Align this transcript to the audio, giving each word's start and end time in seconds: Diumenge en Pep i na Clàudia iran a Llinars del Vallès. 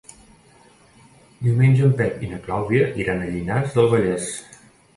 Diumenge 1.49 1.85
en 1.89 1.93
Pep 2.01 2.25
i 2.29 2.31
na 2.33 2.41
Clàudia 2.47 2.89
iran 3.05 3.25
a 3.27 3.31
Llinars 3.35 3.79
del 3.79 3.95
Vallès. 3.95 4.31